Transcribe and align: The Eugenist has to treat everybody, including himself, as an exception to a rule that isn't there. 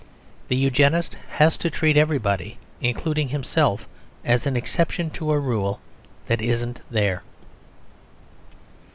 The 0.47 0.55
Eugenist 0.55 1.13
has 1.33 1.59
to 1.59 1.69
treat 1.69 1.95
everybody, 1.95 2.57
including 2.81 3.27
himself, 3.29 3.87
as 4.25 4.47
an 4.47 4.55
exception 4.55 5.11
to 5.11 5.31
a 5.31 5.37
rule 5.39 5.79
that 6.25 6.41
isn't 6.41 6.81
there. 6.89 7.21